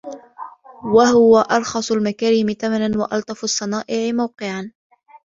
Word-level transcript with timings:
وَهُوَ 0.83 1.37
أَرْخَصُ 1.39 1.91
الْمَكَارِمِ 1.91 2.51
ثَمَنًا 2.61 2.97
وَأَلْطَفُ 2.97 3.43
الصَّنَائِعِ 3.43 4.11
مَوْقِعًا 4.11 4.71